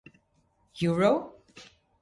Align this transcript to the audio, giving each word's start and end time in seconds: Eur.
Eur. 0.81 1.21